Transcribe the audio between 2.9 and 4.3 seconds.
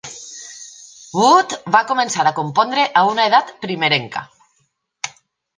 a una edat primerenca.